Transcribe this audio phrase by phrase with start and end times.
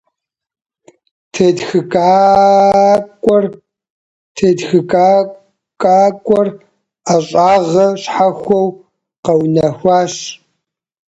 [1.33, 3.45] Тетхыкӏакӏуэр
[7.03, 8.67] ӏэщӏагъэ щхьэхуэу
[9.23, 10.13] къэунэхуащ.